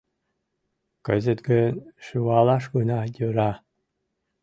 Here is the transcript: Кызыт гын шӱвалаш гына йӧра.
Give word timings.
Кызыт 1.05 1.39
гын 1.49 1.73
шӱвалаш 2.05 2.63
гына 2.75 2.99
йӧра. 3.17 3.51